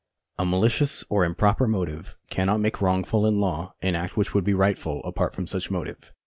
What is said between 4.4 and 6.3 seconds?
be rightful apart from such motive.